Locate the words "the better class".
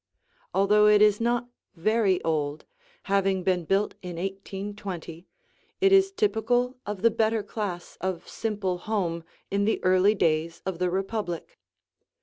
7.03-7.97